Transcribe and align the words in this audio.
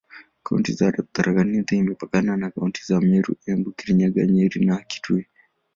Kaunti 0.43 0.71
ya 0.83 0.91
Tharaka 1.11 1.43
Nithi 1.43 1.77
imepakana 1.77 2.37
na 2.37 2.49
kaunti 2.51 2.81
za 2.85 2.99
Meru, 3.01 3.33
Embu, 3.51 3.69
Kirinyaga, 3.77 4.21
Nyeri 4.25 4.65
na 4.65 4.75
Kitui. 4.89 5.25